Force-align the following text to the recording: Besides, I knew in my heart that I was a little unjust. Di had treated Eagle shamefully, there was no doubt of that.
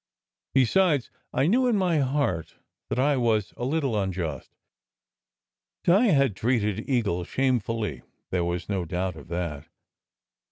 Besides, 0.55 1.11
I 1.31 1.45
knew 1.45 1.67
in 1.67 1.77
my 1.77 1.99
heart 1.99 2.55
that 2.89 2.97
I 2.97 3.17
was 3.17 3.53
a 3.55 3.63
little 3.63 4.01
unjust. 4.01 4.55
Di 5.83 6.05
had 6.07 6.35
treated 6.35 6.89
Eagle 6.89 7.23
shamefully, 7.23 8.01
there 8.31 8.43
was 8.43 8.67
no 8.67 8.83
doubt 8.83 9.15
of 9.15 9.27
that. 9.27 9.67